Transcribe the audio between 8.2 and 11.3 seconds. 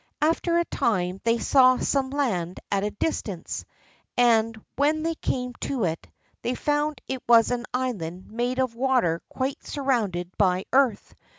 made of water quite surrounded by earth.